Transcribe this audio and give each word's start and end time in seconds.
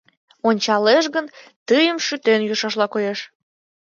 Ончалеш 0.49 1.05
гын, 1.15 1.25
тыйым 1.67 1.97
шӱтен 2.05 2.39
йӱшашла 2.47 2.85
коеш. 2.93 3.19